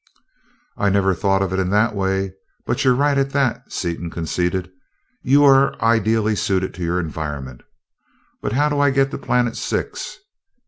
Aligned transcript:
"I 0.77 0.89
never 0.89 1.13
thought 1.13 1.43
of 1.43 1.53
it 1.53 1.59
in 1.59 1.69
that 1.69 1.93
way, 1.93 2.33
but 2.65 2.83
you're 2.83 2.95
right, 2.95 3.15
at 3.15 3.29
that," 3.33 3.71
Seaton 3.71 4.09
conceded. 4.09 4.71
"You 5.21 5.43
are 5.45 5.79
ideally 5.79 6.35
suited 6.35 6.73
to 6.73 6.83
your 6.83 6.99
environment. 6.99 7.61
But 8.41 8.53
how 8.53 8.67
do 8.67 8.79
I 8.79 8.89
get 8.89 9.11
to 9.11 9.19
planet 9.19 9.55
Six? 9.55 10.17